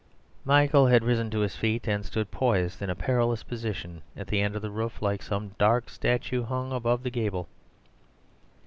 Michael 0.45 0.87
had 0.87 1.03
risen 1.03 1.29
to 1.29 1.41
his 1.41 1.55
feet, 1.55 1.87
and 1.87 2.03
stood 2.03 2.31
poised 2.31 2.81
in 2.81 2.89
a 2.89 2.95
perilous 2.95 3.43
position 3.43 4.01
at 4.17 4.25
the 4.25 4.41
end 4.41 4.55
of 4.55 4.63
the 4.63 4.71
roof, 4.71 4.99
like 4.99 5.21
some 5.21 5.53
dark 5.59 5.89
statue 5.91 6.41
hung 6.41 6.71
above 6.73 7.05
its 7.05 7.13
gable. 7.13 7.47